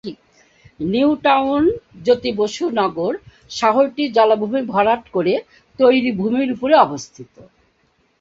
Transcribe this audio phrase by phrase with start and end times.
[0.85, 1.63] New Town,
[2.05, 3.13] Jyoti Basu Nagar
[3.51, 5.33] শহরটি জলাভূমি ভরাট করে
[5.79, 7.33] তৈরি ভূমির উপরে অবস্থিত।